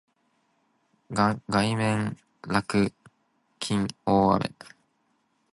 [1.11, 2.89] 外面落緊
[4.03, 4.49] 大雨呀